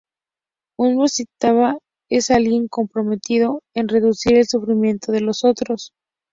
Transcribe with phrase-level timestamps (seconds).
[0.79, 1.77] Un bodhisattva
[2.09, 5.93] es alguien comprometido en reducir el sufrimiento de los otros.